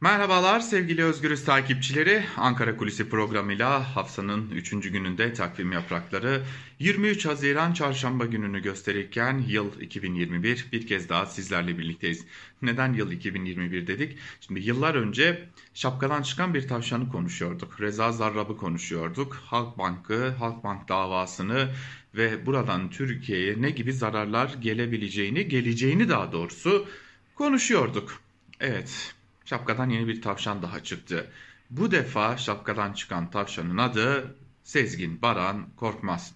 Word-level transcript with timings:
Merhabalar 0.00 0.60
sevgili 0.60 1.04
Özgürüz 1.04 1.44
takipçileri. 1.44 2.24
Ankara 2.36 2.76
Kulisi 2.76 3.08
programıyla 3.08 3.96
haftanın 3.96 4.50
3. 4.50 4.70
gününde 4.70 5.32
takvim 5.32 5.72
yaprakları 5.72 6.42
23 6.78 7.26
Haziran 7.26 7.72
çarşamba 7.72 8.26
gününü 8.26 8.62
gösterirken 8.62 9.44
yıl 9.48 9.80
2021 9.80 10.66
bir 10.72 10.86
kez 10.86 11.08
daha 11.08 11.26
sizlerle 11.26 11.78
birlikteyiz. 11.78 12.24
Neden 12.62 12.92
yıl 12.92 13.10
2021 13.10 13.86
dedik? 13.86 14.18
Şimdi 14.40 14.60
yıllar 14.60 14.94
önce 14.94 15.48
şapkadan 15.74 16.22
çıkan 16.22 16.54
bir 16.54 16.68
tavşanı 16.68 17.08
konuşuyorduk. 17.08 17.80
Reza 17.80 18.12
Zarrab'ı 18.12 18.56
konuşuyorduk. 18.56 19.34
Halkbank'ı, 19.34 20.28
Halkbank 20.28 20.88
davasını 20.88 21.68
ve 22.14 22.46
buradan 22.46 22.90
Türkiye'ye 22.90 23.62
ne 23.62 23.70
gibi 23.70 23.92
zararlar 23.92 24.54
gelebileceğini, 24.60 25.48
geleceğini 25.48 26.08
daha 26.08 26.32
doğrusu 26.32 26.88
konuşuyorduk. 27.34 28.20
Evet, 28.60 29.14
şapkadan 29.48 29.90
yeni 29.90 30.08
bir 30.08 30.22
tavşan 30.22 30.62
daha 30.62 30.82
çıktı. 30.82 31.30
Bu 31.70 31.90
defa 31.90 32.36
şapkadan 32.36 32.92
çıkan 32.92 33.30
tavşanın 33.30 33.78
adı 33.78 34.36
Sezgin 34.64 35.22
Baran 35.22 35.66
Korkmaz. 35.76 36.34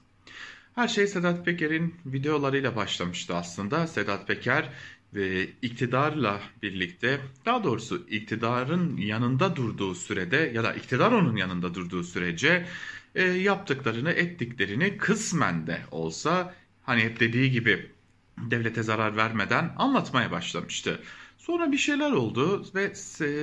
Her 0.74 0.88
şey 0.88 1.06
Sedat 1.06 1.44
Peker'in 1.44 1.94
videolarıyla 2.06 2.76
başlamıştı 2.76 3.36
aslında. 3.36 3.86
Sedat 3.86 4.28
Peker 4.28 4.72
ve 5.14 5.48
iktidarla 5.62 6.40
birlikte 6.62 7.20
daha 7.46 7.64
doğrusu 7.64 8.06
iktidarın 8.08 8.96
yanında 8.96 9.56
durduğu 9.56 9.94
sürede 9.94 10.52
ya 10.54 10.64
da 10.64 10.74
iktidar 10.74 11.12
onun 11.12 11.36
yanında 11.36 11.74
durduğu 11.74 12.04
sürece 12.04 12.66
e, 13.14 13.24
yaptıklarını 13.24 14.10
ettiklerini 14.10 14.96
kısmen 14.96 15.66
de 15.66 15.80
olsa 15.90 16.54
hani 16.82 17.02
hep 17.02 17.20
dediği 17.20 17.50
gibi 17.50 17.90
devlete 18.38 18.82
zarar 18.82 19.16
vermeden 19.16 19.74
anlatmaya 19.76 20.30
başlamıştı. 20.30 21.00
Sonra 21.42 21.72
bir 21.72 21.78
şeyler 21.78 22.12
oldu 22.12 22.64
ve 22.74 22.94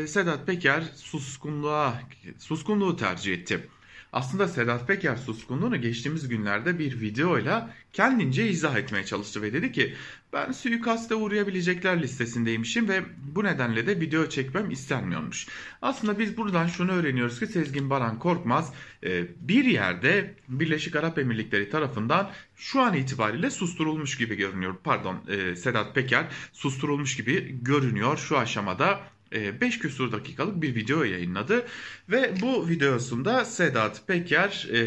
Sedat 0.07 0.47
Peker 0.47 0.83
suskunluğa 0.95 2.01
suskunluğu 2.37 2.95
tercih 2.95 3.33
etti. 3.33 3.69
Aslında 4.13 4.47
Sedat 4.47 4.87
Peker 4.87 5.15
suskunluğunu 5.15 5.81
geçtiğimiz 5.81 6.27
günlerde 6.27 6.79
bir 6.79 7.01
videoyla 7.01 7.73
kendince 7.93 8.49
izah 8.49 8.77
etmeye 8.77 9.05
çalıştı 9.05 9.41
ve 9.41 9.53
dedi 9.53 9.71
ki 9.71 9.93
ben 10.33 10.51
suikaste 10.51 11.15
uğrayabilecekler 11.15 12.01
listesindeymişim 12.01 12.89
ve 12.89 13.03
bu 13.35 13.43
nedenle 13.43 13.87
de 13.87 14.01
video 14.01 14.29
çekmem 14.29 14.71
istenmiyormuş. 14.71 15.47
Aslında 15.81 16.19
biz 16.19 16.37
buradan 16.37 16.67
şunu 16.67 16.91
öğreniyoruz 16.91 17.39
ki 17.39 17.47
Sezgin 17.47 17.89
Baran 17.89 18.19
Korkmaz 18.19 18.73
e, 19.03 19.27
bir 19.39 19.65
yerde 19.65 20.35
Birleşik 20.47 20.95
Arap 20.95 21.19
Emirlikleri 21.19 21.69
tarafından 21.69 22.31
şu 22.55 22.81
an 22.81 22.93
itibariyle 22.93 23.49
susturulmuş 23.49 24.17
gibi 24.17 24.35
görünüyor. 24.35 24.75
Pardon 24.83 25.17
e, 25.27 25.55
Sedat 25.55 25.95
Peker 25.95 26.25
susturulmuş 26.53 27.15
gibi 27.15 27.59
görünüyor 27.61 28.17
şu 28.17 28.37
aşamada 28.37 28.99
5 29.31 29.75
e, 29.75 29.79
küsur 29.79 30.11
dakikalık 30.11 30.61
bir 30.61 30.75
video 30.75 31.03
yayınladı. 31.03 31.65
Ve 32.09 32.33
bu 32.41 32.69
videosunda 32.69 33.45
Sedat 33.45 34.07
Peker 34.07 34.67
e, 34.73 34.79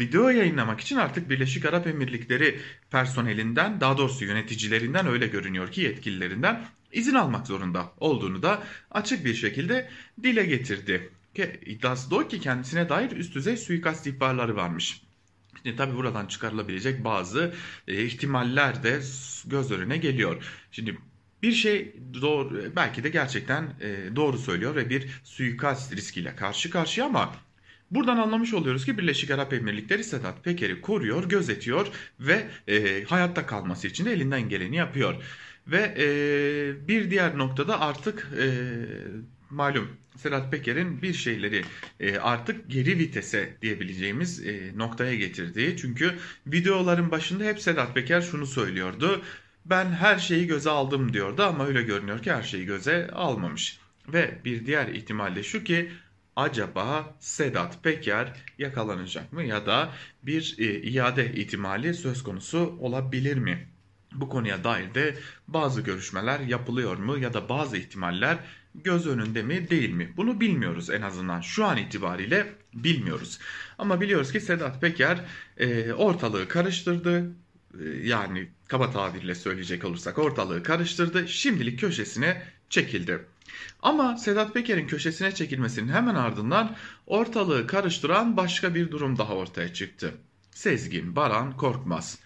video 0.00 0.28
yayınlamak 0.28 0.80
için 0.80 0.96
artık 0.96 1.30
Birleşik 1.30 1.64
Arap 1.64 1.86
Emirlikleri 1.86 2.60
personelinden 2.90 3.80
daha 3.80 3.98
doğrusu 3.98 4.24
yöneticilerinden 4.24 5.06
öyle 5.06 5.26
görünüyor 5.26 5.72
ki 5.72 5.80
yetkililerinden 5.80 6.64
izin 6.92 7.14
almak 7.14 7.46
zorunda 7.46 7.92
olduğunu 7.98 8.42
da 8.42 8.62
açık 8.90 9.24
bir 9.24 9.34
şekilde 9.34 9.90
dile 10.22 10.46
getirdi. 10.46 11.10
İddiası 11.66 12.10
da 12.10 12.16
o 12.16 12.28
ki 12.28 12.40
kendisine 12.40 12.88
dair 12.88 13.10
üst 13.10 13.34
düzey 13.34 13.56
suikast 13.56 14.06
ihbarları 14.06 14.56
varmış. 14.56 15.02
Şimdi 15.62 15.76
tabi 15.76 15.96
buradan 15.96 16.26
çıkarılabilecek 16.26 17.04
bazı 17.04 17.54
e, 17.88 18.04
ihtimaller 18.04 18.82
de 18.82 19.00
göz 19.46 19.72
önüne 19.72 19.96
geliyor. 19.96 20.44
Şimdi 20.70 20.98
bir 21.42 21.52
şey 21.52 21.96
doğru, 22.22 22.72
belki 22.76 23.04
de 23.04 23.08
gerçekten 23.08 23.62
e, 23.62 24.16
doğru 24.16 24.38
söylüyor 24.38 24.76
ve 24.76 24.90
bir 24.90 25.06
suikast 25.24 25.96
riskiyle 25.96 26.36
karşı 26.36 26.70
karşıya 26.70 27.06
ama 27.06 27.34
buradan 27.90 28.16
anlamış 28.16 28.54
oluyoruz 28.54 28.84
ki 28.84 28.98
Birleşik 28.98 29.30
Arap 29.30 29.52
Emirlikleri 29.52 30.04
Sedat 30.04 30.44
Peker'i 30.44 30.80
koruyor, 30.80 31.28
gözetiyor 31.28 31.86
ve 32.20 32.46
e, 32.68 33.04
hayatta 33.04 33.46
kalması 33.46 33.86
için 33.86 34.04
de 34.04 34.12
elinden 34.12 34.48
geleni 34.48 34.76
yapıyor. 34.76 35.14
Ve 35.66 35.94
e, 35.98 36.88
bir 36.88 37.10
diğer 37.10 37.38
noktada 37.38 37.80
artık 37.80 38.28
e, 38.38 38.46
malum 39.50 39.88
Sedat 40.16 40.50
Peker'in 40.50 41.02
bir 41.02 41.12
şeyleri 41.12 41.62
e, 42.00 42.18
artık 42.18 42.70
geri 42.70 42.98
vitese 42.98 43.56
diyebileceğimiz 43.62 44.46
e, 44.46 44.72
noktaya 44.76 45.14
getirdiği. 45.14 45.76
Çünkü 45.76 46.14
videoların 46.46 47.10
başında 47.10 47.44
hep 47.44 47.60
Sedat 47.60 47.94
Peker 47.94 48.20
şunu 48.20 48.46
söylüyordu 48.46 49.22
ben 49.70 49.90
her 49.90 50.18
şeyi 50.18 50.46
göze 50.46 50.70
aldım 50.70 51.12
diyordu 51.12 51.42
ama 51.42 51.66
öyle 51.66 51.82
görünüyor 51.82 52.22
ki 52.22 52.32
her 52.32 52.42
şeyi 52.42 52.66
göze 52.66 53.10
almamış. 53.12 53.78
Ve 54.08 54.40
bir 54.44 54.66
diğer 54.66 54.88
ihtimal 54.88 55.36
de 55.36 55.42
şu 55.42 55.64
ki 55.64 55.90
acaba 56.36 57.16
Sedat 57.20 57.82
Peker 57.82 58.32
yakalanacak 58.58 59.32
mı 59.32 59.44
ya 59.44 59.66
da 59.66 59.92
bir 60.22 60.54
e, 60.58 60.82
iade 60.82 61.32
ihtimali 61.32 61.94
söz 61.94 62.22
konusu 62.22 62.78
olabilir 62.80 63.36
mi? 63.36 63.68
Bu 64.12 64.28
konuya 64.28 64.64
dair 64.64 64.94
de 64.94 65.14
bazı 65.48 65.80
görüşmeler 65.80 66.40
yapılıyor 66.40 66.96
mu 66.96 67.18
ya 67.18 67.34
da 67.34 67.48
bazı 67.48 67.76
ihtimaller 67.76 68.38
göz 68.74 69.06
önünde 69.06 69.42
mi 69.42 69.70
değil 69.70 69.90
mi? 69.90 70.12
Bunu 70.16 70.40
bilmiyoruz 70.40 70.90
en 70.90 71.02
azından 71.02 71.40
şu 71.40 71.64
an 71.64 71.76
itibariyle 71.76 72.52
bilmiyoruz. 72.74 73.38
Ama 73.78 74.00
biliyoruz 74.00 74.32
ki 74.32 74.40
Sedat 74.40 74.80
Peker 74.80 75.24
e, 75.56 75.92
ortalığı 75.92 76.48
karıştırdı. 76.48 77.32
E, 77.84 78.08
yani 78.08 78.48
kaba 78.68 78.90
tabirle 78.90 79.34
söyleyecek 79.34 79.84
olursak 79.84 80.18
ortalığı 80.18 80.62
karıştırdı. 80.62 81.28
Şimdilik 81.28 81.80
köşesine 81.80 82.42
çekildi. 82.70 83.24
Ama 83.82 84.16
Sedat 84.16 84.54
Peker'in 84.54 84.86
köşesine 84.86 85.34
çekilmesinin 85.34 85.88
hemen 85.88 86.14
ardından 86.14 86.76
ortalığı 87.06 87.66
karıştıran 87.66 88.36
başka 88.36 88.74
bir 88.74 88.90
durum 88.90 89.18
daha 89.18 89.34
ortaya 89.34 89.74
çıktı. 89.74 90.14
Sezgin 90.50 91.16
Baran 91.16 91.56
Korkmaz. 91.56 92.18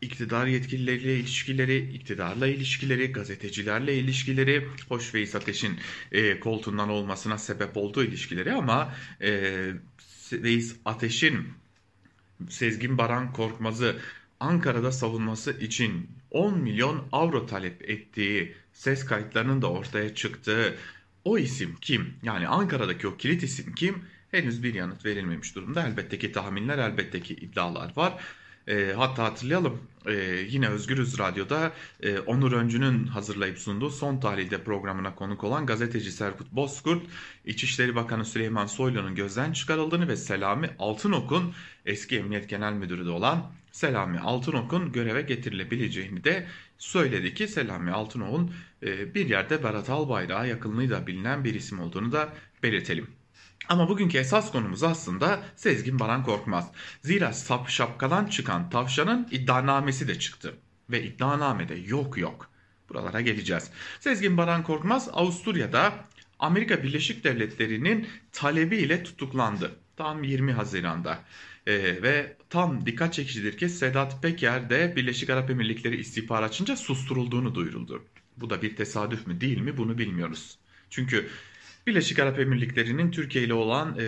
İktidar 0.00 0.46
yetkilileriyle 0.46 1.18
ilişkileri, 1.18 1.78
iktidarla 1.94 2.46
ilişkileri, 2.46 3.12
gazetecilerle 3.12 3.98
ilişkileri, 3.98 4.68
hoş 4.88 5.14
Veys 5.14 5.34
Ateş'in 5.34 5.78
e, 6.12 6.40
koltuğundan 6.40 6.88
olmasına 6.88 7.38
sebep 7.38 7.76
olduğu 7.76 8.04
ilişkileri 8.04 8.52
ama 8.52 8.94
e, 9.20 9.52
Veys 10.32 10.76
Ateş'in 10.84 11.48
Sezgin 12.48 12.98
Baran 12.98 13.32
Korkmaz'ı 13.32 13.96
Ankara'da 14.44 14.92
savunması 14.92 15.52
için 15.60 16.10
10 16.30 16.58
milyon 16.58 17.04
avro 17.12 17.46
talep 17.46 17.90
ettiği 17.90 18.54
ses 18.72 19.04
kayıtlarının 19.04 19.62
da 19.62 19.70
ortaya 19.70 20.14
çıktığı 20.14 20.74
o 21.24 21.38
isim 21.38 21.76
kim? 21.80 22.14
Yani 22.22 22.48
Ankara'daki 22.48 23.08
o 23.08 23.16
kilit 23.16 23.42
isim 23.42 23.74
kim? 23.74 24.04
Henüz 24.30 24.62
bir 24.62 24.74
yanıt 24.74 25.04
verilmemiş 25.04 25.54
durumda. 25.54 25.86
Elbette 25.86 26.18
ki 26.18 26.32
tahminler, 26.32 26.78
elbette 26.78 27.20
ki 27.20 27.34
iddialar 27.34 27.92
var. 27.96 28.14
E, 28.68 28.92
hatta 28.96 29.24
hatırlayalım 29.24 29.78
e, 30.06 30.12
yine 30.48 30.68
Özgürüz 30.68 31.18
Radyo'da 31.18 31.72
e, 32.02 32.18
Onur 32.18 32.52
Öncü'nün 32.52 33.06
hazırlayıp 33.06 33.58
sunduğu 33.58 33.90
Son 33.90 34.20
Tahlil'de 34.20 34.64
programına 34.64 35.14
konuk 35.14 35.44
olan 35.44 35.66
gazeteci 35.66 36.12
Serkut 36.12 36.52
Bozkurt, 36.52 37.02
İçişleri 37.44 37.94
Bakanı 37.96 38.24
Süleyman 38.24 38.66
Soylu'nun 38.66 39.14
gözden 39.14 39.52
çıkarıldığını 39.52 40.08
ve 40.08 40.16
Selami 40.16 40.70
Altınok'un 40.78 41.54
eski 41.86 42.18
Emniyet 42.18 42.48
Genel 42.48 42.72
Müdürü 42.72 43.06
de 43.06 43.10
olan 43.10 43.52
Selami 43.74 44.20
Altınok'un 44.20 44.92
göreve 44.92 45.22
getirilebileceğini 45.22 46.24
de 46.24 46.46
söyledi 46.78 47.34
ki 47.34 47.48
Selami 47.48 47.90
Altınok'un 47.90 48.54
e, 48.82 49.14
bir 49.14 49.28
yerde 49.28 49.64
Berat 49.64 49.90
Albayrak'a 49.90 50.46
yakınlığıyla 50.46 51.06
bilinen 51.06 51.44
bir 51.44 51.54
isim 51.54 51.80
olduğunu 51.80 52.12
da 52.12 52.32
belirtelim. 52.62 53.06
Ama 53.68 53.88
bugünkü 53.88 54.18
esas 54.18 54.52
konumuz 54.52 54.82
aslında 54.82 55.42
Sezgin 55.56 55.98
Baran 55.98 56.24
Korkmaz. 56.24 56.70
Zira 57.02 57.32
sap 57.32 57.68
şapkadan 57.68 58.26
çıkan 58.26 58.70
tavşanın 58.70 59.28
iddianamesi 59.30 60.08
de 60.08 60.18
çıktı. 60.18 60.54
Ve 60.90 61.02
iddianamede 61.02 61.74
yok 61.74 62.18
yok. 62.18 62.50
Buralara 62.88 63.20
geleceğiz. 63.20 63.70
Sezgin 64.00 64.36
Baran 64.36 64.62
Korkmaz 64.62 65.08
Avusturya'da 65.12 65.92
Amerika 66.38 66.82
Birleşik 66.82 67.24
Devletleri'nin 67.24 68.08
talebiyle 68.32 69.02
tutuklandı. 69.02 69.76
Tam 69.96 70.24
20 70.24 70.52
Haziran'da. 70.52 71.18
Ee, 71.66 72.02
ve 72.02 72.36
tam 72.54 72.86
dikkat 72.86 73.14
çekicidir 73.14 73.58
ki 73.58 73.68
Sedat 73.68 74.22
Peker 74.22 74.70
de 74.70 74.96
Birleşik 74.96 75.30
Arap 75.30 75.50
Emirlikleri 75.50 75.96
istihbaratçınca 75.96 76.76
susturulduğunu 76.76 77.54
duyuruldu. 77.54 78.04
Bu 78.36 78.50
da 78.50 78.62
bir 78.62 78.76
tesadüf 78.76 79.26
mü 79.26 79.40
değil 79.40 79.58
mi 79.58 79.76
bunu 79.76 79.98
bilmiyoruz. 79.98 80.58
Çünkü 80.90 81.28
Birleşik 81.86 82.18
Arap 82.18 82.38
Emirlikleri'nin 82.38 83.10
Türkiye 83.10 83.44
ile 83.44 83.54
olan 83.54 83.98
e, 83.98 84.06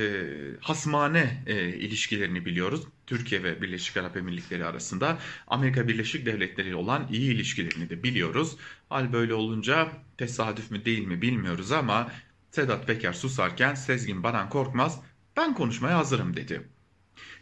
hasmane 0.60 1.42
e, 1.46 1.68
ilişkilerini 1.68 2.44
biliyoruz. 2.44 2.82
Türkiye 3.06 3.42
ve 3.42 3.62
Birleşik 3.62 3.96
Arap 3.96 4.16
Emirlikleri 4.16 4.64
arasında 4.64 5.18
Amerika 5.46 5.88
Birleşik 5.88 6.26
Devletleri 6.26 6.68
ile 6.68 6.76
olan 6.76 7.08
iyi 7.12 7.34
ilişkilerini 7.34 7.90
de 7.90 8.02
biliyoruz. 8.02 8.56
Hal 8.88 9.12
böyle 9.12 9.34
olunca 9.34 9.88
tesadüf 10.18 10.70
mü 10.70 10.84
değil 10.84 11.06
mi 11.06 11.22
bilmiyoruz 11.22 11.72
ama 11.72 12.10
Sedat 12.50 12.86
Peker 12.86 13.12
susarken 13.12 13.74
Sezgin 13.74 14.22
Baran 14.22 14.48
Korkmaz 14.48 15.00
ben 15.36 15.54
konuşmaya 15.54 15.98
hazırım 15.98 16.36
dedi. 16.36 16.62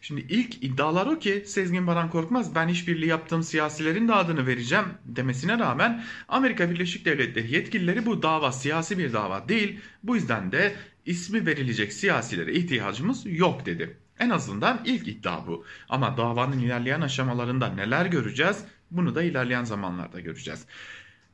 Şimdi 0.01 0.21
ilk 0.29 0.65
iddialar 0.65 1.07
o 1.07 1.19
ki 1.19 1.45
Sezgin 1.47 1.87
Baran 1.87 2.11
Korkmaz 2.11 2.55
ben 2.55 2.69
işbirliği 2.69 3.07
yaptığım 3.07 3.43
siyasilerin 3.43 4.09
de 4.09 4.15
adını 4.15 4.47
vereceğim 4.47 4.85
demesine 5.05 5.59
rağmen 5.59 6.05
Amerika 6.29 6.71
Birleşik 6.71 7.05
Devletleri 7.05 7.55
yetkilileri 7.55 8.07
bu 8.07 8.23
dava 8.23 8.53
siyasi 8.53 8.99
bir 8.99 9.13
dava 9.13 9.49
değil. 9.49 9.81
Bu 10.03 10.17
yüzden 10.17 10.53
de 10.53 10.75
ismi 11.07 11.47
verilecek 11.47 11.93
siyasilere 11.93 12.53
ihtiyacımız 12.53 13.23
yok 13.27 13.67
dedi. 13.67 13.97
En 14.19 14.31
azından 14.31 14.81
ilk 14.85 15.09
iddia 15.09 15.47
bu. 15.47 15.65
Ama 15.89 16.17
davanın 16.17 16.59
ilerleyen 16.59 17.01
aşamalarında 17.01 17.69
neler 17.69 18.07
göreceğiz 18.07 18.65
bunu 18.91 19.15
da 19.15 19.23
ilerleyen 19.23 19.65
zamanlarda 19.65 20.21
göreceğiz. 20.21 20.67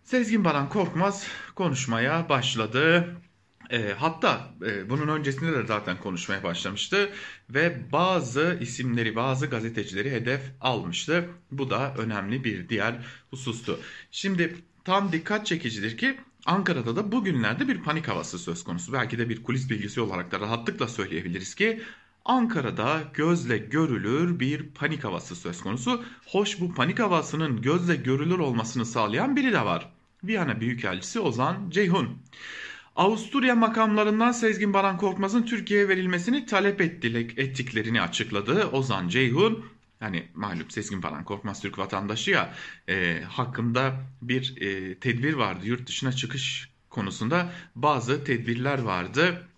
Sezgin 0.04 0.44
Baran 0.44 0.68
Korkmaz 0.68 1.26
konuşmaya 1.54 2.28
başladı. 2.28 3.16
E, 3.70 3.94
hatta 3.98 4.54
e, 4.66 4.90
bunun 4.90 5.08
öncesinde 5.08 5.52
de 5.52 5.66
zaten 5.66 6.00
konuşmaya 6.00 6.42
başlamıştı 6.42 7.10
ve 7.50 7.92
bazı 7.92 8.58
isimleri, 8.60 9.16
bazı 9.16 9.46
gazetecileri 9.46 10.10
hedef 10.10 10.40
almıştı. 10.60 11.28
Bu 11.52 11.70
da 11.70 11.94
önemli 11.94 12.44
bir 12.44 12.68
diğer 12.68 12.94
husustu. 13.30 13.80
Şimdi 14.10 14.56
tam 14.84 15.12
dikkat 15.12 15.46
çekicidir 15.46 15.98
ki 15.98 16.18
Ankara'da 16.46 16.96
da 16.96 17.12
bugünlerde 17.12 17.68
bir 17.68 17.82
panik 17.82 18.08
havası 18.08 18.38
söz 18.38 18.64
konusu. 18.64 18.92
Belki 18.92 19.18
de 19.18 19.28
bir 19.28 19.42
kulis 19.42 19.70
bilgisi 19.70 20.00
olarak 20.00 20.32
da 20.32 20.40
rahatlıkla 20.40 20.88
söyleyebiliriz 20.88 21.54
ki 21.54 21.82
Ankara'da 22.24 23.02
gözle 23.14 23.58
görülür 23.58 24.40
bir 24.40 24.62
panik 24.68 25.04
havası 25.04 25.36
söz 25.36 25.60
konusu. 25.60 26.04
Hoş 26.26 26.60
bu 26.60 26.74
panik 26.74 26.98
havasının 26.98 27.62
gözle 27.62 27.96
görülür 27.96 28.38
olmasını 28.38 28.86
sağlayan 28.86 29.36
biri 29.36 29.52
de 29.52 29.64
var. 29.64 29.92
Viyana 30.24 30.60
Büyükelçisi 30.60 31.20
Ozan 31.20 31.70
Ceyhun. 31.70 32.18
Avusturya 33.00 33.54
makamlarından 33.54 34.32
Sezgin 34.32 34.72
Baran 34.72 34.96
Korkmaz'ın 34.96 35.42
Türkiye'ye 35.42 35.88
verilmesini 35.88 36.46
talep 36.46 36.80
ettiklerini 36.80 38.02
açıkladı. 38.02 38.66
Ozan 38.66 39.08
Ceyhun 39.08 39.64
yani 40.00 40.28
malum 40.34 40.70
Sezgin 40.70 41.02
Baran 41.02 41.24
Korkmaz 41.24 41.62
Türk 41.62 41.78
vatandaşı 41.78 42.30
ya 42.30 42.54
e, 42.88 43.20
hakkında 43.28 43.94
bir 44.22 44.56
e, 44.60 44.94
tedbir 44.98 45.34
vardı 45.34 45.66
yurt 45.66 45.88
dışına 45.88 46.12
çıkış 46.12 46.70
konusunda 46.90 47.52
bazı 47.74 48.24
tedbirler 48.24 48.78
vardı 48.78 49.48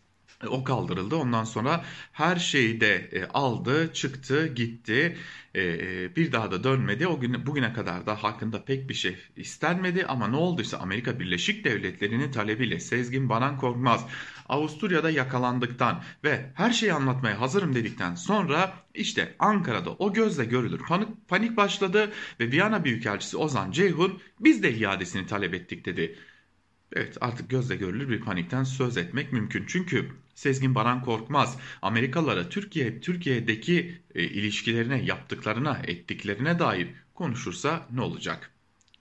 o 0.49 0.65
kaldırıldı. 0.65 1.17
Ondan 1.17 1.44
sonra 1.44 1.85
her 2.12 2.37
şeyi 2.37 2.81
de 2.81 2.94
e, 3.12 3.25
aldı, 3.25 3.93
çıktı, 3.93 4.47
gitti. 4.47 5.17
E, 5.55 6.17
bir 6.17 6.33
daha 6.33 6.50
da 6.50 6.65
dönmedi. 6.65 7.06
O 7.06 7.21
gün 7.21 7.47
bugüne 7.47 7.73
kadar 7.73 8.06
da 8.06 8.23
hakkında 8.23 8.65
pek 8.65 8.89
bir 8.89 8.94
şey 8.94 9.17
istenmedi 9.37 10.06
ama 10.06 10.29
ne 10.29 10.37
olduysa 10.37 10.79
Amerika 10.79 11.21
Birleşik 11.21 11.65
Devletleri'nin 11.65 12.33
talebiyle 12.33 12.81
Sezgin 12.81 13.29
Baran 13.29 13.59
Korkmaz 13.59 14.06
Avusturya'da 14.49 15.11
yakalandıktan 15.11 16.03
ve 16.25 16.50
her 16.55 16.71
şeyi 16.73 16.93
anlatmaya 16.93 17.41
hazırım 17.41 17.75
dedikten 17.75 18.15
sonra 18.15 18.75
işte 18.94 19.35
Ankara'da 19.39 19.91
o 19.91 20.12
gözle 20.12 20.44
görülür 20.44 20.81
panik, 20.89 21.29
panik 21.29 21.56
başladı 21.56 22.12
ve 22.41 22.50
Viyana 22.50 22.85
Büyükelçisi 22.85 23.37
Ozan 23.37 23.71
Ceyhun 23.71 24.21
biz 24.41 24.62
de 24.62 24.75
iadesini 24.75 25.27
talep 25.27 25.55
ettik 25.55 25.85
dedi. 25.85 26.19
Evet 26.93 27.19
artık 27.21 27.50
gözle 27.50 27.77
görülür 27.77 28.09
bir 28.09 28.21
panikten 28.21 28.65
söz 28.65 28.97
etmek 28.97 29.33
mümkün. 29.33 29.65
Çünkü 29.67 30.11
Sezgin 30.34 30.75
Baran 30.75 31.02
Korkmaz 31.02 31.58
Amerikalılara 31.82 32.49
Türkiye 32.49 33.00
Türkiye'deki 33.00 34.02
e, 34.14 34.23
ilişkilerine 34.23 35.02
yaptıklarına 35.02 35.81
ettiklerine 35.84 36.58
dair 36.58 36.88
konuşursa 37.14 37.87
ne 37.93 38.00
olacak? 38.00 38.50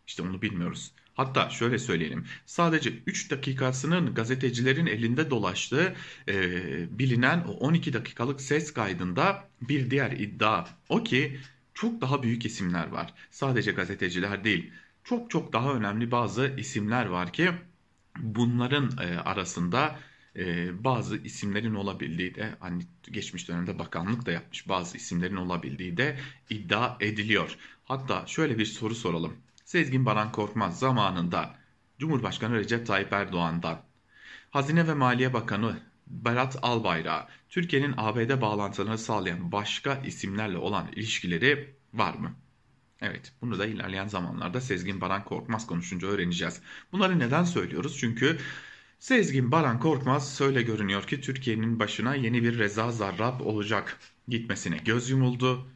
İşte 0.07 0.23
onu 0.23 0.41
bilmiyoruz. 0.41 0.91
Hatta 1.13 1.49
şöyle 1.49 1.79
söyleyelim. 1.79 2.25
Sadece 2.45 2.93
3 3.07 3.31
dakikasının 3.31 4.13
gazetecilerin 4.13 4.85
elinde 4.85 5.29
dolaştığı 5.29 5.95
e, 6.27 6.99
bilinen 6.99 7.43
o 7.47 7.51
12 7.51 7.93
dakikalık 7.93 8.41
ses 8.41 8.73
kaydında 8.73 9.49
bir 9.61 9.91
diğer 9.91 10.11
iddia 10.11 10.65
o 10.89 11.03
ki 11.03 11.39
çok 11.73 12.01
daha 12.01 12.23
büyük 12.23 12.45
isimler 12.45 12.87
var. 12.87 13.13
Sadece 13.31 13.71
gazeteciler 13.71 14.43
değil. 14.43 14.71
Çok 15.03 15.29
çok 15.29 15.53
daha 15.53 15.73
önemli 15.73 16.11
bazı 16.11 16.53
isimler 16.57 17.05
var 17.05 17.33
ki 17.33 17.51
bunların 18.19 18.91
e, 19.01 19.19
arasında 19.19 19.99
e, 20.35 20.83
bazı 20.83 21.17
isimlerin 21.17 21.75
olabildiği 21.75 22.35
de 22.35 22.55
hani 22.59 22.83
geçmiş 23.11 23.47
dönemde 23.47 23.79
bakanlık 23.79 24.25
da 24.25 24.31
yapmış 24.31 24.69
bazı 24.69 24.97
isimlerin 24.97 25.35
olabildiği 25.35 25.97
de 25.97 26.19
iddia 26.49 26.97
ediliyor. 26.99 27.57
Hatta 27.85 28.27
şöyle 28.27 28.57
bir 28.57 28.65
soru 28.65 28.95
soralım. 28.95 29.37
Sezgin 29.65 30.05
Baran 30.05 30.31
Korkmaz 30.31 30.79
zamanında 30.79 31.55
Cumhurbaşkanı 31.99 32.55
Recep 32.55 32.87
Tayyip 32.87 33.13
Erdoğan'dan 33.13 33.81
Hazine 34.49 34.87
ve 34.87 34.93
Maliye 34.93 35.33
Bakanı 35.33 35.79
Berat 36.07 36.59
Albayrak 36.61 37.29
Türkiye'nin 37.49 37.93
ABD 37.97 38.41
bağlantılarını 38.41 38.97
sağlayan 38.97 39.51
başka 39.51 39.95
isimlerle 39.95 40.57
olan 40.57 40.87
ilişkileri 40.95 41.75
var 41.93 42.13
mı? 42.13 42.35
Evet, 43.01 43.33
bunu 43.41 43.59
da 43.59 43.65
ilerleyen 43.65 44.07
zamanlarda 44.07 44.61
Sezgin 44.61 45.01
Baran 45.01 45.25
Korkmaz 45.25 45.67
konuşunca 45.67 46.07
öğreneceğiz. 46.07 46.61
Bunları 46.91 47.19
neden 47.19 47.43
söylüyoruz? 47.43 47.97
Çünkü 47.97 48.37
Sezgin 49.01 49.51
Baran 49.51 49.79
Korkmaz 49.79 50.33
söyle 50.33 50.61
görünüyor 50.61 51.03
ki 51.03 51.21
Türkiye'nin 51.21 51.79
başına 51.79 52.15
yeni 52.15 52.43
bir 52.43 52.59
Reza 52.59 52.91
Zarrab 52.91 53.39
olacak. 53.39 53.99
Gitmesine 54.27 54.77
göz 54.77 55.09
yumuldu 55.09 55.67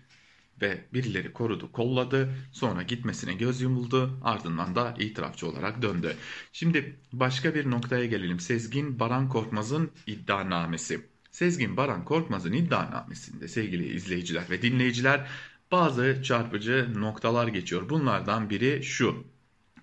ve 0.62 0.86
birileri 0.94 1.34
korudu, 1.34 1.72
kolladı. 1.72 2.36
Sonra 2.52 2.84
gitmesine 2.84 3.34
göz 3.34 3.62
yumuldu. 3.62 4.20
Ardından 4.24 4.76
da 4.76 4.96
itirafçı 5.00 5.48
olarak 5.48 5.82
döndü. 5.82 6.16
Şimdi 6.54 7.00
başka 7.14 7.56
bir 7.56 7.72
noktaya 7.72 8.06
gelelim. 8.06 8.40
Sezgin 8.40 9.00
Baran 9.00 9.30
Korkmaz'ın 9.30 9.92
iddianamesi. 10.08 11.06
Sezgin 11.32 11.78
Baran 11.78 12.06
Korkmaz'ın 12.06 12.54
iddianamesinde 12.54 13.48
sevgili 13.48 13.94
izleyiciler 13.94 14.50
ve 14.50 14.62
dinleyiciler 14.62 15.28
bazı 15.72 16.24
çarpıcı 16.24 16.90
noktalar 16.96 17.48
geçiyor. 17.48 17.90
Bunlardan 17.90 18.50
biri 18.50 18.84
şu. 18.84 19.24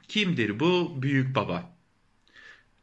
Kimdir 0.09 0.61
bu 0.61 1.03
büyük 1.03 1.35
baba? 1.35 1.71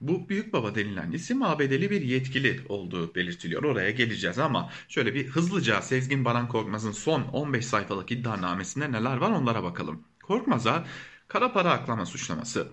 Bu 0.01 0.29
büyük 0.29 0.53
baba 0.53 0.75
denilen 0.75 1.11
isim 1.11 1.43
ABD'li 1.43 1.89
bir 1.89 2.01
yetkili 2.01 2.61
olduğu 2.69 3.15
belirtiliyor. 3.15 3.63
Oraya 3.63 3.91
geleceğiz 3.91 4.39
ama 4.39 4.69
şöyle 4.87 5.13
bir 5.13 5.27
hızlıca 5.27 5.81
Sezgin 5.81 6.25
Baran 6.25 6.47
Korkmaz'ın 6.47 6.91
son 6.91 7.21
15 7.21 7.65
sayfalık 7.65 8.11
iddianamesinde 8.11 8.91
neler 8.91 9.17
var 9.17 9.31
onlara 9.31 9.63
bakalım. 9.63 10.03
Korkmaz'a 10.23 10.85
kara 11.27 11.53
para 11.53 11.71
aklama 11.71 12.05
suçlaması, 12.05 12.67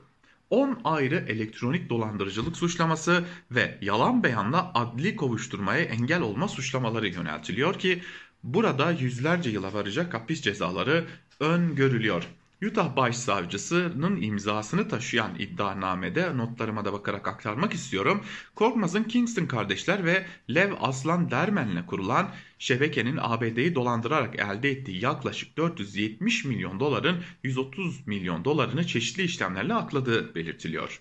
10 0.50 0.81
ayrı 0.84 1.25
elektronik 1.28 1.90
dolandırıcılık 1.90 2.56
suçlaması 2.56 3.25
ve 3.50 3.78
yalan 3.82 4.23
beyanla 4.23 4.70
adli 4.75 5.17
kovuşturmaya 5.17 5.82
engel 5.82 6.20
olma 6.20 6.49
suçlamaları 6.49 7.08
yöneltiliyor 7.08 7.78
ki 7.78 8.02
Burada 8.46 8.90
yüzlerce 8.90 9.50
yıla 9.50 9.73
varacak 9.73 10.14
hapis 10.14 10.43
cezaları 10.43 11.05
öngörülüyor. 11.40 12.28
Utah 12.62 12.97
Başsavcısının 12.97 14.23
imzasını 14.23 14.88
taşıyan 14.88 15.35
iddianamede 15.38 16.37
notlarıma 16.37 16.85
da 16.85 16.93
bakarak 16.93 17.29
aktarmak 17.29 17.75
istiyorum. 17.75 18.25
Korkmaz'ın 18.55 19.03
Kingston 19.05 19.47
kardeşler 19.47 20.05
ve 20.05 20.26
Lev 20.54 20.73
Aslan 20.80 21.30
Dermen'le 21.30 21.87
kurulan 21.87 22.30
şebekenin 22.59 23.19
ABD'yi 23.21 23.75
dolandırarak 23.75 24.38
elde 24.38 24.71
ettiği 24.71 25.04
yaklaşık 25.04 25.57
470 25.57 26.45
milyon 26.45 26.80
doların 26.80 27.23
130 27.42 28.07
milyon 28.07 28.45
dolarını 28.45 28.87
çeşitli 28.87 29.23
işlemlerle 29.23 29.75
akladığı 29.75 30.35
belirtiliyor. 30.35 31.00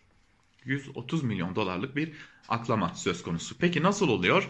130 0.65 1.24
milyon 1.24 1.56
dolarlık 1.56 1.96
bir 1.96 2.12
aklama 2.50 2.96
söz 2.96 3.24
konusu. 3.24 3.56
Peki 3.60 3.84
nasıl 3.84 4.10
oluyor? 4.10 4.50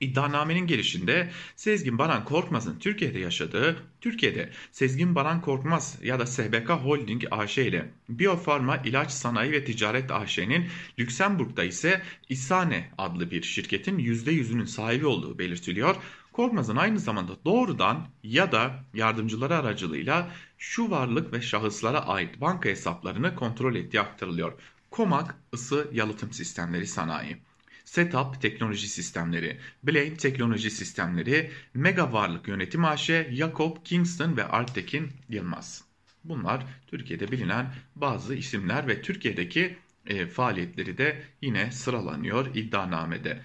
İddianamenin 0.00 0.66
girişinde 0.66 1.30
Sezgin 1.56 1.98
Baran 1.98 2.24
Korkmaz'ın 2.24 2.78
Türkiye'de 2.78 3.18
yaşadığı, 3.18 3.76
Türkiye'de 4.00 4.50
Sezgin 4.72 5.14
Baran 5.14 5.40
Korkmaz 5.40 5.98
ya 6.02 6.18
da 6.18 6.26
SBK 6.26 6.70
Holding 6.70 7.22
AŞ 7.30 7.58
ile 7.58 7.90
Biofarma 8.08 8.76
İlaç 8.76 9.10
Sanayi 9.10 9.52
ve 9.52 9.64
Ticaret 9.64 10.10
AŞ'nin 10.10 10.66
Lüksemburg'da 10.98 11.64
ise 11.64 12.02
İsane 12.28 12.90
adlı 12.98 13.30
bir 13.30 13.42
şirketin 13.42 13.98
%100'ünün 13.98 14.64
sahibi 14.64 15.06
olduğu 15.06 15.38
belirtiliyor. 15.38 15.96
Korkmaz'ın 16.32 16.76
aynı 16.76 16.98
zamanda 16.98 17.32
doğrudan 17.44 18.08
ya 18.22 18.52
da 18.52 18.84
yardımcıları 18.94 19.56
aracılığıyla 19.56 20.30
şu 20.58 20.90
varlık 20.90 21.32
ve 21.32 21.42
şahıslara 21.42 22.06
ait 22.06 22.40
banka 22.40 22.68
hesaplarını 22.68 23.34
kontrol 23.34 23.74
ettiği 23.74 24.00
aktarılıyor. 24.00 24.52
Komak 24.90 25.34
ısı 25.54 25.90
yalıtım 25.92 26.32
sistemleri 26.32 26.86
sanayi. 26.86 27.47
Setup 27.88 28.40
Teknoloji 28.40 28.88
Sistemleri, 28.88 29.58
Blade 29.82 30.16
Teknoloji 30.16 30.70
Sistemleri, 30.70 31.50
Mega 31.74 32.12
Varlık 32.12 32.48
Yönetim 32.48 32.84
AŞ, 32.84 33.10
Jakob 33.30 33.76
Kingston 33.84 34.36
ve 34.36 34.44
Artekin 34.44 35.12
Yılmaz. 35.28 35.84
Bunlar 36.24 36.64
Türkiye'de 36.86 37.32
bilinen 37.32 37.74
bazı 37.96 38.34
isimler 38.34 38.88
ve 38.88 39.02
Türkiye'deki 39.02 39.78
e, 40.06 40.26
faaliyetleri 40.26 40.98
de 40.98 41.22
yine 41.42 41.72
sıralanıyor 41.72 42.54
iddianamede. 42.54 43.42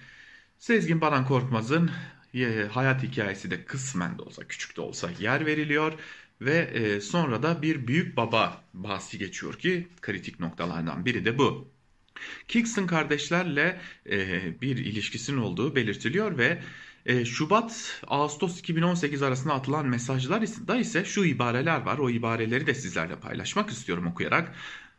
Sezgin 0.58 1.00
Baran 1.00 1.26
Korkmaz'ın 1.26 1.90
e, 2.34 2.68
hayat 2.70 3.02
hikayesi 3.02 3.50
de 3.50 3.64
kısmen 3.64 4.18
de 4.18 4.22
olsa 4.22 4.44
küçük 4.48 4.76
de 4.76 4.80
olsa 4.80 5.10
yer 5.20 5.46
veriliyor 5.46 5.92
ve 6.40 6.56
e, 6.56 7.00
sonra 7.00 7.42
da 7.42 7.62
bir 7.62 7.86
büyük 7.86 8.16
baba 8.16 8.64
bahsi 8.74 9.18
geçiyor 9.18 9.58
ki 9.58 9.88
kritik 10.00 10.40
noktalardan 10.40 11.04
biri 11.04 11.24
de 11.24 11.38
bu. 11.38 11.73
Kingston 12.48 12.86
kardeşlerle 12.86 13.80
e, 14.10 14.40
bir 14.60 14.76
ilişkisinin 14.76 15.38
olduğu 15.38 15.76
belirtiliyor 15.76 16.38
ve 16.38 16.62
E, 17.06 17.24
Şubat 17.24 18.00
Ağustos 18.06 18.58
2018 18.58 19.22
arasında 19.22 19.54
atılan 19.54 19.86
mesajlarda 19.86 20.76
ise 20.76 21.04
şu 21.04 21.24
ibareler 21.24 21.80
var. 21.80 21.98
O 21.98 22.10
ibareleri 22.10 22.66
de 22.66 22.74
sizlerle 22.74 23.16
paylaşmak 23.16 23.70
istiyorum 23.70 24.06
okuyarak. 24.06 24.54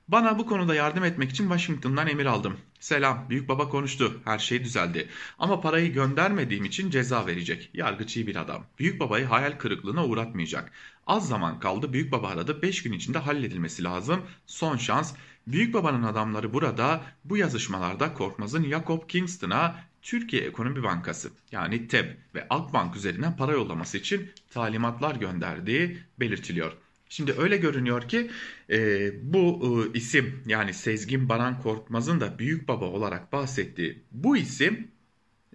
Bana 0.08 0.40
bu 0.40 0.46
konuda 0.46 0.76
yardım 0.76 1.04
etmek 1.04 1.32
için 1.32 1.44
Washington'dan 1.44 2.08
emir 2.08 2.26
aldım. 2.26 2.58
Selam, 2.80 3.30
büyük 3.30 3.50
baba 3.50 3.70
konuştu. 3.70 4.22
Her 4.26 4.40
şey 4.40 4.64
düzeldi. 4.64 5.10
Ama 5.40 5.62
parayı 5.62 5.94
göndermediğim 5.94 6.66
için 6.66 6.90
ceza 6.90 7.28
verecek. 7.28 7.70
Yargıç 7.74 8.18
iyi 8.18 8.28
bir 8.28 8.36
adam. 8.36 8.66
Büyük 8.80 9.00
babayı 9.00 9.26
hayal 9.26 9.52
kırıklığına 9.52 10.06
uğratmayacak. 10.06 10.72
Az 11.08 11.28
zaman 11.28 11.60
kaldı. 11.60 11.94
Büyük 11.94 12.12
baba 12.12 12.28
aradı. 12.28 12.62
5 12.62 12.84
gün 12.84 12.94
içinde 12.94 13.18
halledilmesi 13.18 13.84
lazım. 13.84 14.22
Son 14.46 14.78
şans. 14.78 15.14
Büyük 15.48 15.74
babanın 15.74 16.04
adamları 16.04 16.54
burada 16.54 17.02
bu 17.24 17.38
yazışmalarda 17.38 18.14
Korkmaz'ın 18.14 18.64
Jacob 18.64 19.08
Kingston'a 19.08 19.76
Türkiye 20.02 20.42
Ekonomi 20.42 20.84
Bankası 20.84 21.32
yani 21.52 21.88
TEB 21.88 22.06
ve 22.36 22.48
Akbank 22.50 22.96
üzerinden 22.96 23.38
para 23.38 23.52
yollaması 23.52 23.98
için 23.98 24.32
talimatlar 24.50 25.16
gönderdiği 25.16 26.00
belirtiliyor. 26.20 26.72
Şimdi 27.16 27.34
öyle 27.38 27.58
görünüyor 27.58 28.10
ki 28.10 28.32
e, 28.70 29.10
bu 29.34 29.62
e, 29.94 29.98
isim 29.98 30.44
yani 30.46 30.74
Sezgin 30.74 31.30
Baran 31.30 31.62
Korkmaz'ın 31.62 32.20
da 32.20 32.40
büyük 32.40 32.68
baba 32.68 32.86
olarak 32.86 33.34
bahsettiği 33.34 34.04
bu 34.12 34.38
isim 34.38 34.88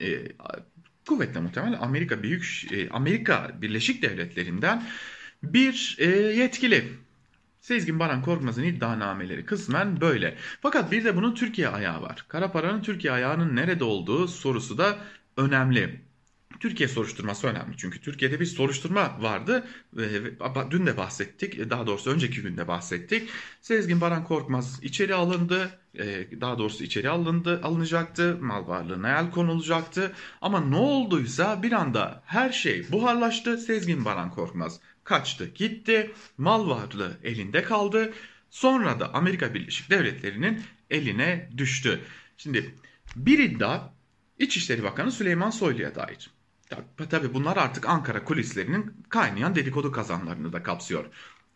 e, 0.00 0.08
kuvvetle 1.08 1.40
muhtemelen 1.40 1.78
Amerika 1.80 2.22
Büyük 2.22 2.66
e, 2.72 2.88
Amerika 2.90 3.50
Birleşik 3.62 4.02
Devletleri'nden 4.02 4.86
bir 5.42 5.96
e, 5.98 6.06
yetkili. 6.10 6.84
Sezgin 7.60 7.98
Baran 7.98 8.22
Korkmaz'ın 8.22 8.62
iddianameleri 8.62 9.46
kısmen 9.46 10.00
böyle. 10.00 10.36
Fakat 10.62 10.92
bir 10.92 11.04
de 11.04 11.16
bunun 11.16 11.34
Türkiye 11.34 11.68
ayağı 11.68 12.02
var. 12.02 12.24
Kara 12.28 12.52
paranın 12.52 12.82
Türkiye 12.82 13.12
ayağının 13.12 13.56
nerede 13.56 13.84
olduğu 13.84 14.28
sorusu 14.28 14.78
da 14.78 14.98
önemli. 15.36 16.09
Türkiye 16.60 16.88
soruşturması 16.88 17.46
önemli 17.46 17.76
çünkü 17.76 18.00
Türkiye'de 18.00 18.40
bir 18.40 18.46
soruşturma 18.46 19.22
vardı. 19.22 19.66
Dün 20.70 20.86
de 20.86 20.96
bahsettik, 20.96 21.70
daha 21.70 21.86
doğrusu 21.86 22.10
önceki 22.10 22.42
günde 22.42 22.68
bahsettik. 22.68 23.28
Sezgin 23.60 24.00
Baran 24.00 24.24
Korkmaz 24.24 24.78
içeri 24.82 25.14
alındı, 25.14 25.78
e, 25.98 26.26
daha 26.40 26.58
doğrusu 26.58 26.84
içeri 26.84 27.08
alındı, 27.08 27.60
alınacaktı, 27.62 28.38
mal 28.40 28.68
varlığına 28.68 29.18
el 29.18 29.30
konulacaktı. 29.30 30.12
Ama 30.40 30.60
ne 30.60 30.76
olduysa 30.76 31.62
bir 31.62 31.72
anda 31.72 32.22
her 32.26 32.52
şey 32.52 32.92
buharlaştı. 32.92 33.58
Sezgin 33.58 34.04
Baran 34.04 34.30
Korkmaz 34.30 34.80
kaçtı, 35.04 35.46
gitti, 35.54 36.10
mal 36.38 36.68
varlığı 36.68 37.18
elinde 37.22 37.62
kaldı. 37.62 38.12
Sonra 38.50 39.00
da 39.00 39.14
Amerika 39.14 39.54
Birleşik 39.54 39.90
Devletleri'nin 39.90 40.62
eline 40.90 41.50
düştü. 41.56 42.00
Şimdi 42.36 42.74
bir 43.16 43.38
iddia 43.38 43.80
İçişleri 44.38 44.82
Bakanı 44.82 45.12
Süleyman 45.12 45.50
Soylu'ya 45.50 45.94
dair. 45.94 46.30
Tabi 47.10 47.34
bunlar 47.34 47.56
artık 47.56 47.88
Ankara 47.88 48.24
kulislerinin 48.24 49.04
kaynayan 49.08 49.54
dedikodu 49.54 49.92
kazanlarını 49.92 50.52
da 50.52 50.62
kapsıyor. 50.62 51.04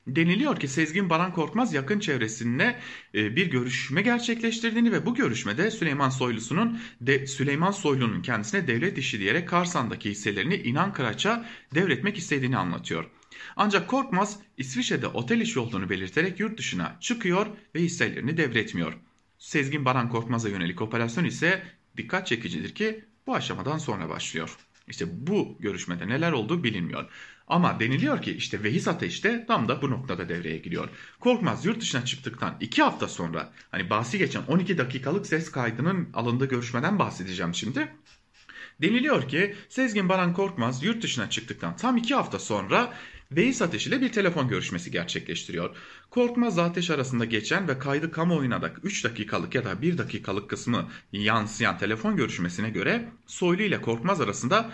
Deniliyor 0.07 0.61
ki 0.61 0.69
Sezgin 0.69 1.11
Baran 1.11 1.33
Korkmaz 1.33 1.75
yakın 1.75 2.01
çevresinde 2.01 2.81
e, 3.15 3.37
bir 3.37 3.51
görüşme 3.51 4.03
gerçekleştirdiğini 4.03 4.93
ve 4.93 5.07
bu 5.07 5.15
görüşmede 5.15 5.71
Süleyman 5.71 6.11
Soylusu'nun 6.11 6.81
de 7.01 7.27
Süleyman 7.27 7.71
Soylu'nun 7.71 8.23
kendisine 8.23 8.67
devlet 8.67 8.99
işi 8.99 9.21
diyerek 9.21 9.49
Karsan'daki 9.49 10.11
hisselerini 10.11 10.57
İnan 10.57 10.93
Kıraç'a 10.93 11.47
devretmek 11.75 12.19
istediğini 12.19 12.57
anlatıyor. 12.57 13.11
Ancak 13.57 13.89
Korkmaz 13.89 14.39
İsviçre'de 14.57 15.07
otel 15.07 15.41
işi 15.41 15.61
olduğunu 15.61 15.91
belirterek 15.91 16.41
yurt 16.41 16.59
dışına 16.59 16.97
çıkıyor 17.01 17.47
ve 17.75 17.81
hisselerini 17.81 18.37
devretmiyor. 18.37 18.93
Sezgin 19.39 19.85
Baran 19.85 20.09
Korkmaz'a 20.09 20.49
yönelik 20.49 20.83
operasyon 20.83 21.25
ise 21.25 21.63
dikkat 21.97 22.27
çekicidir 22.27 22.75
ki 22.75 23.05
bu 23.27 23.35
aşamadan 23.35 23.79
sonra 23.79 24.09
başlıyor. 24.09 24.57
İşte 24.89 25.27
bu 25.27 25.57
görüşmede 25.61 26.09
neler 26.09 26.33
olduğu 26.33 26.65
bilinmiyor. 26.65 27.11
Ama 27.47 27.81
deniliyor 27.81 28.23
ki 28.23 28.33
işte 28.33 28.63
Vehis 28.63 28.89
Ateş 28.89 29.25
de 29.25 29.45
tam 29.47 29.69
da 29.69 29.83
bu 29.83 29.91
noktada 29.91 30.29
devreye 30.29 30.59
giriyor. 30.59 30.89
Korkmaz 31.21 31.65
yurt 31.65 31.81
dışına 31.81 32.05
çıktıktan 32.05 32.57
2 32.61 32.83
hafta 32.83 33.09
sonra 33.09 33.53
hani 33.71 33.91
bahsi 33.91 34.19
geçen 34.19 34.43
12 34.43 34.79
dakikalık 34.79 35.27
ses 35.27 35.51
kaydının 35.51 36.09
alındığı 36.15 36.47
görüşmeden 36.47 36.99
bahsedeceğim 36.99 37.55
şimdi. 37.55 37.89
Deniliyor 38.83 39.29
ki 39.29 39.55
Sezgin 39.69 40.09
Baran 40.09 40.33
Korkmaz 40.33 40.83
yurt 40.83 41.03
dışına 41.03 41.31
çıktıktan 41.31 41.77
tam 41.77 41.97
2 41.97 42.15
hafta 42.15 42.39
sonra 42.39 42.95
Veys 43.33 43.63
Ateş 43.63 43.87
ile 43.87 44.01
bir 44.01 44.13
telefon 44.13 44.49
görüşmesi 44.49 44.91
gerçekleştiriyor. 44.91 45.77
Korkmaz 46.11 46.59
Ateş 46.59 46.91
arasında 46.91 47.25
geçen 47.25 47.69
ve 47.69 47.79
kaydı 47.79 48.11
kamuoyuna 48.11 48.63
da 48.63 48.73
3 48.83 49.05
dakikalık 49.05 49.55
ya 49.55 49.65
da 49.65 49.83
1 49.83 49.99
dakikalık 49.99 50.51
kısmı 50.51 50.91
yansıyan 51.13 51.79
telefon 51.79 52.17
görüşmesine 52.17 52.71
göre 52.71 53.09
Soylu 53.27 53.63
ile 53.63 53.81
Korkmaz 53.81 54.21
arasında 54.21 54.71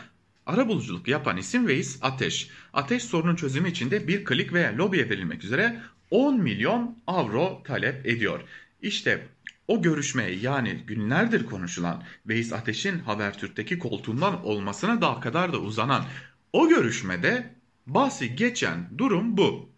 ara 0.47 0.69
buluculuk 0.69 1.09
yapan 1.09 1.37
isim 1.37 1.67
Veys 1.67 1.99
Ateş. 2.03 2.49
Ateş 2.73 3.03
sorunun 3.03 3.37
çözümü 3.37 3.71
için 3.71 3.91
de 3.91 4.09
bir 4.09 4.25
klik 4.25 4.53
veya 4.53 4.77
lobiye 4.77 5.11
verilmek 5.11 5.45
üzere 5.45 5.81
10 6.11 6.41
milyon 6.41 6.99
avro 7.07 7.63
talep 7.67 8.07
ediyor. 8.07 8.41
İşte 8.83 9.29
o 9.71 9.83
görüşmeye 9.83 10.37
yani 10.37 10.75
günlerdir 10.87 11.47
konuşulan 11.47 12.03
Veys 12.27 12.53
Ateş'in 12.53 12.99
Habertürk'teki 12.99 13.79
koltuğundan 13.79 14.45
olmasına 14.45 15.01
daha 15.01 15.21
kadar 15.21 15.53
da 15.53 15.59
uzanan 15.59 16.05
o 16.53 16.69
görüşmede 16.69 17.55
bahsi 17.87 18.37
geçen 18.37 18.99
durum 18.99 19.37
bu. 19.37 19.71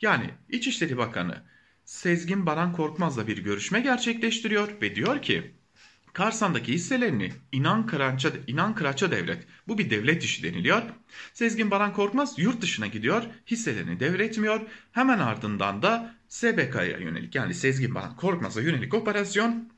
Yani 0.00 0.30
İçişleri 0.48 0.96
Bakanı 0.96 1.42
Sezgin 1.84 2.46
Baran 2.46 2.72
Korkmaz'la 2.72 3.26
bir 3.26 3.38
görüşme 3.38 3.80
gerçekleştiriyor 3.80 4.82
ve 4.82 4.94
diyor 4.94 5.22
ki 5.22 5.54
Karsan'daki 6.18 6.72
hisselerini 6.72 7.32
İnan 7.52 7.86
Kıraç'a, 7.86 8.30
İnan 8.46 8.74
Kıraç'a 8.74 9.10
devret. 9.10 9.46
Bu 9.68 9.78
bir 9.78 9.90
devlet 9.90 10.24
işi 10.24 10.42
deniliyor. 10.42 10.82
Sezgin 11.32 11.70
Baran 11.70 11.92
Korkmaz 11.92 12.38
yurt 12.38 12.62
dışına 12.62 12.86
gidiyor, 12.86 13.22
hisselerini 13.46 14.00
devretmiyor. 14.00 14.60
Hemen 14.92 15.18
ardından 15.18 15.82
da 15.82 16.14
SBK'ya 16.28 16.98
yönelik 16.98 17.34
yani 17.34 17.54
Sezgin 17.54 17.94
Baran 17.94 18.16
Korkmaz'a 18.16 18.60
yönelik 18.60 18.94
operasyon 18.94 19.68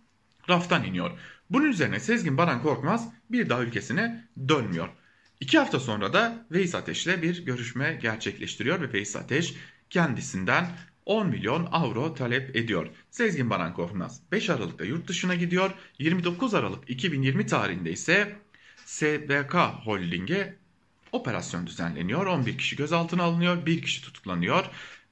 raftan 0.48 0.84
iniyor. 0.84 1.10
Bunun 1.50 1.68
üzerine 1.68 2.00
Sezgin 2.00 2.38
Baran 2.38 2.62
Korkmaz 2.62 3.08
bir 3.30 3.48
daha 3.48 3.62
ülkesine 3.62 4.24
dönmüyor. 4.48 4.88
İki 5.40 5.58
hafta 5.58 5.80
sonra 5.80 6.12
da 6.12 6.46
Veys 6.50 6.74
Ateş 6.74 7.06
ile 7.06 7.22
bir 7.22 7.44
görüşme 7.44 7.98
gerçekleştiriyor 8.02 8.80
ve 8.80 8.92
Veys 8.92 9.16
Ateş 9.16 9.54
kendisinden 9.90 10.66
10 11.06 11.26
milyon 11.26 11.68
avro 11.72 12.14
talep 12.14 12.56
ediyor. 12.56 12.88
Sezgin 13.10 13.50
Baran 13.50 13.74
Korkmaz 13.74 14.20
5 14.32 14.50
Aralık'ta 14.50 14.84
yurt 14.84 15.08
dışına 15.08 15.34
gidiyor. 15.34 15.70
29 15.98 16.54
Aralık 16.54 16.90
2020 16.90 17.46
tarihinde 17.46 17.90
ise 17.90 18.36
SBK 18.84 19.54
Holding'e 19.54 20.54
operasyon 21.12 21.66
düzenleniyor. 21.66 22.26
11 22.26 22.58
kişi 22.58 22.76
gözaltına 22.76 23.22
alınıyor, 23.22 23.66
1 23.66 23.82
kişi 23.82 24.02
tutuklanıyor 24.02 24.64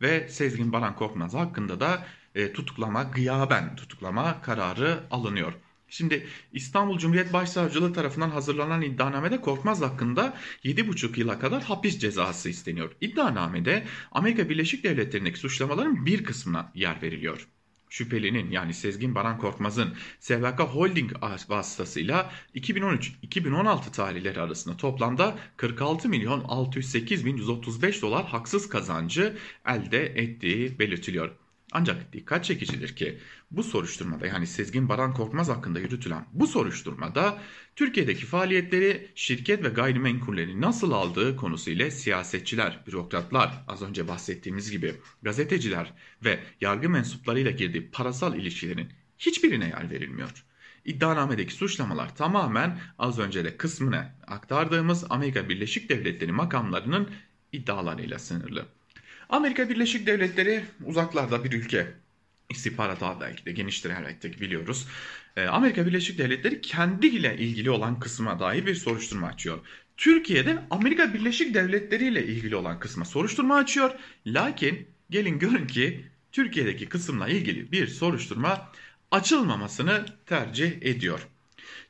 ve 0.03 0.29
Sezgin 0.29 0.73
Baran 0.73 0.97
Korkmaz 0.97 1.35
hakkında 1.35 1.81
da 1.81 2.07
e, 2.35 2.53
tutuklama, 2.53 3.03
gıyaben 3.03 3.77
tutuklama 3.77 4.43
kararı 4.43 5.01
alınıyor. 5.11 5.53
Şimdi 5.89 6.27
İstanbul 6.53 6.99
Cumhuriyet 6.99 7.33
Başsavcılığı 7.33 7.93
tarafından 7.93 8.31
hazırlanan 8.31 8.83
iddianamede 8.83 9.41
Korkmaz 9.41 9.81
hakkında 9.81 10.37
7,5 10.65 11.21
yıla 11.21 11.39
kadar 11.39 11.63
hapis 11.63 11.99
cezası 11.99 12.49
isteniyor. 12.49 12.93
İddianamede 13.01 13.85
Amerika 14.13 14.49
Birleşik 14.49 14.85
Devletleri'ndeki 14.85 15.39
suçlamaların 15.39 16.07
bir 16.07 16.25
kısmına 16.25 16.73
yer 16.75 17.03
veriliyor. 17.03 17.49
Şüphelinin 17.91 18.51
yani 18.51 18.75
Sezgin 18.75 19.15
Baran 19.15 19.39
Korkmaz'ın 19.39 19.95
SVK 20.21 20.61
Holding 20.61 21.13
vasıtasıyla 21.49 22.33
2013-2016 22.55 23.93
tarihleri 23.93 24.41
arasında 24.41 24.77
toplamda 24.77 25.39
46 25.57 26.09
milyon 26.09 26.41
608 26.41 27.27
bin 27.27 27.37
135 27.37 28.03
dolar 28.03 28.27
haksız 28.27 28.69
kazancı 28.69 29.37
elde 29.67 30.07
ettiği 30.07 30.79
belirtiliyor. 30.79 31.48
Ancak 31.73 32.13
dikkat 32.13 32.45
çekicidir 32.45 32.97
ki 32.97 33.19
bu 33.51 33.63
soruşturmada 33.63 34.27
yani 34.27 34.47
Sezgin 34.47 34.89
Baran 34.89 35.15
Korkmaz 35.15 35.49
hakkında 35.49 35.81
yürütülen 35.81 36.27
bu 36.33 36.47
soruşturmada 36.47 37.39
Türkiye'deki 37.77 38.27
faaliyetleri 38.27 39.11
şirket 39.15 39.65
ve 39.65 39.69
gayrimenkulleri 39.69 40.61
nasıl 40.61 40.93
aldığı 40.93 41.37
konusuyla 41.37 41.91
siyasetçiler, 41.91 42.81
bürokratlar, 42.87 43.65
az 43.69 43.83
önce 43.83 44.09
bahsettiğimiz 44.09 44.71
gibi 44.71 44.95
gazeteciler 45.23 45.93
ve 46.25 46.41
yargı 46.61 46.91
mensuplarıyla 46.91 47.51
girdiği 47.51 47.91
parasal 47.91 48.37
ilişkilerin 48.37 48.93
hiçbirine 49.19 49.69
yer 49.69 49.91
verilmiyor. 49.91 50.45
İddianamedeki 50.85 51.55
suçlamalar 51.55 52.17
tamamen 52.17 52.81
az 52.99 53.19
önce 53.19 53.45
de 53.45 53.57
kısmına 53.57 54.15
aktardığımız 54.27 55.05
Amerika 55.11 55.49
Birleşik 55.49 55.89
Devletleri 55.89 56.33
makamlarının 56.33 57.11
iddialarıyla 57.53 58.19
sınırlı. 58.19 58.78
Amerika 59.29 59.69
Birleşik 59.69 60.07
Devletleri 60.07 60.65
uzaklarda 60.85 61.45
bir 61.45 61.53
ülke. 61.53 61.87
İstihbarat 62.51 63.03
ağı 63.03 63.21
belki 63.21 63.47
de 63.47 63.53
geniştir 63.53 63.91
elbette 63.91 64.33
biliyoruz. 64.33 64.87
Ee, 65.37 65.45
Amerika 65.47 65.87
Birleşik 65.87 66.19
Devletleri 66.19 66.61
kendiyle 66.61 67.39
ilgili 67.39 67.71
olan 67.71 68.01
kısma 68.01 68.41
dair 68.41 68.67
bir 68.67 68.75
soruşturma 68.75 69.27
açıyor. 69.27 69.59
Türkiye'de 69.97 70.59
Amerika 70.71 71.15
Birleşik 71.15 71.55
Devletleri 71.55 72.05
ile 72.05 72.27
ilgili 72.27 72.57
olan 72.57 72.81
kısma 72.81 73.05
soruşturma 73.05 73.57
açıyor. 73.57 73.91
Lakin 74.27 74.87
gelin 75.11 75.39
görün 75.39 75.67
ki 75.67 76.05
Türkiye'deki 76.33 76.89
kısımla 76.89 77.29
ilgili 77.29 77.73
bir 77.73 77.87
soruşturma 77.87 78.73
açılmamasını 79.11 80.07
tercih 80.27 80.73
ediyor. 80.83 81.27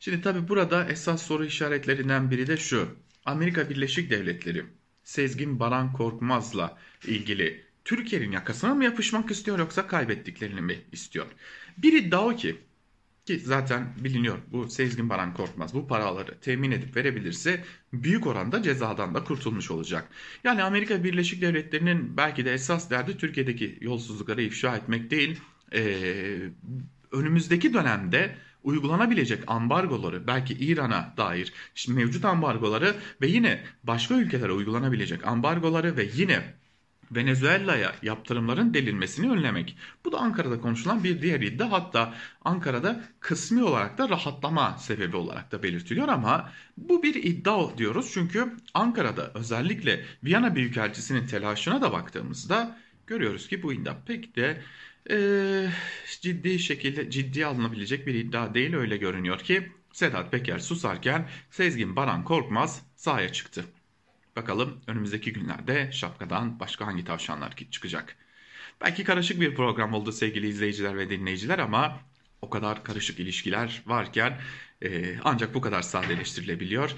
Şimdi 0.00 0.23
tabi 0.23 0.49
burada 0.49 0.88
esas 0.88 1.23
soru 1.23 1.45
işaretlerinden 1.45 2.30
biri 2.30 2.47
de 2.47 2.57
şu. 2.57 2.88
Amerika 3.25 3.71
Birleşik 3.71 4.11
Devletleri 4.11 4.64
Sezgin 5.09 5.61
Baran 5.61 5.93
Korkmaz'la 5.93 6.79
ilgili 7.07 7.65
Türkiye'nin 7.85 8.33
yakasına 8.33 8.75
mı 8.75 8.85
yapışmak 8.85 9.31
istiyor 9.31 9.59
yoksa 9.59 9.87
kaybettiklerini 9.87 10.61
mi 10.61 10.81
istiyor? 10.93 11.27
Bir 11.79 11.93
iddia 11.93 12.27
o 12.27 12.37
ki 12.37 12.57
ki 13.27 13.38
zaten 13.38 13.95
biliniyor 13.97 14.38
bu 14.53 14.69
Sezgin 14.69 15.09
Baran 15.09 15.35
Korkmaz 15.35 15.75
bu 15.75 15.88
paraları 15.88 16.41
temin 16.41 16.71
edip 16.71 16.97
verebilirse 16.97 17.65
büyük 17.93 18.27
oranda 18.27 18.62
cezadan 18.62 19.15
da 19.15 19.25
kurtulmuş 19.25 19.71
olacak. 19.71 20.09
Yani 20.45 20.62
Amerika 20.62 21.05
Birleşik 21.05 21.43
Devletleri'nin 21.43 22.17
belki 22.17 22.45
de 22.45 22.53
esas 22.53 22.91
derdi 22.91 23.17
Türkiye'deki 23.17 23.79
yolsuzlukları 23.81 24.43
ifşa 24.43 24.77
etmek 24.77 25.11
değil. 25.11 25.41
Ee, 25.73 26.38
önümüzdeki 27.12 27.75
dönemde 27.75 28.37
uygulanabilecek 28.62 29.45
ambargoları 29.47 30.27
belki 30.27 30.55
İran'a 30.55 31.15
dair 31.17 31.53
mevcut 31.88 32.25
ambargoları 32.25 32.97
ve 33.21 33.27
yine 33.27 33.65
başka 33.85 34.15
ülkelere 34.15 34.53
uygulanabilecek 34.53 35.27
ambargoları 35.27 35.97
ve 35.97 36.09
yine 36.15 36.55
Venezuela'ya 37.11 37.95
yaptırımların 38.03 38.75
delinmesini 38.75 39.31
önlemek. 39.31 39.77
Bu 40.05 40.12
da 40.12 40.19
Ankara'da 40.19 40.61
konuşulan 40.61 41.05
bir 41.05 41.23
diğer 41.23 41.41
iddia. 41.41 41.73
Hatta 41.73 42.15
Ankara'da 42.45 43.05
kısmi 43.21 43.62
olarak 43.62 43.99
da 43.99 44.09
rahatlama 44.09 44.79
sebebi 44.79 45.17
olarak 45.17 45.53
da 45.53 45.62
belirtiliyor 45.62 46.09
ama 46.09 46.50
bu 46.77 47.03
bir 47.03 47.15
iddia 47.15 47.79
diyoruz. 47.79 48.11
Çünkü 48.15 48.57
Ankara'da 48.75 49.31
özellikle 49.35 50.05
Viyana 50.25 50.55
Büyükelçisi'nin 50.55 51.27
telaşına 51.27 51.83
da 51.83 51.93
baktığımızda 51.93 52.79
görüyoruz 53.09 53.49
ki 53.49 53.62
bu 53.62 53.73
iddia 53.73 53.97
pek 54.07 54.37
de 54.37 54.62
e, 55.11 55.17
ciddi 56.21 56.59
şekilde 56.59 57.11
ciddiye 57.11 57.47
alınabilecek 57.47 58.07
bir 58.07 58.15
iddia 58.15 58.55
değil 58.55 58.75
öyle 58.75 58.97
görünüyor 58.97 59.38
ki 59.38 59.73
Sedat 59.93 60.31
Peker 60.33 60.59
susarken 60.59 61.29
Sezgin 61.50 61.97
Baran 61.97 62.25
Korkmaz 62.25 62.83
sahaya 62.97 63.33
çıktı. 63.33 63.65
Bakalım 64.37 64.81
önümüzdeki 64.87 65.33
günlerde 65.33 65.93
şapkadan 65.93 66.61
başka 66.61 66.87
hangi 66.87 67.05
tavşanlar 67.05 67.57
çıkacak. 67.71 68.17
Belki 68.81 69.05
karışık 69.05 69.41
bir 69.41 69.55
program 69.55 69.95
oldu 69.95 70.12
sevgili 70.12 70.49
izleyiciler 70.49 70.99
ve 70.99 71.11
dinleyiciler 71.11 71.59
ama 71.59 72.00
o 72.43 72.50
kadar 72.50 72.85
karışık 72.85 73.19
ilişkiler 73.21 73.83
varken 73.87 74.41
e, 74.83 75.19
ancak 75.25 75.55
bu 75.55 75.61
kadar 75.61 75.83
sadeleştirilebiliyor. 75.83 76.95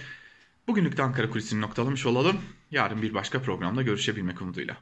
Bugünlük 0.69 0.97
de 0.97 1.03
Ankara 1.03 1.31
Kulisi'ni 1.31 1.61
noktalamış 1.61 2.07
olalım. 2.07 2.41
Yarın 2.71 3.03
bir 3.03 3.15
başka 3.15 3.43
programda 3.43 3.83
görüşebilmek 3.83 4.43
umuduyla. 4.43 4.77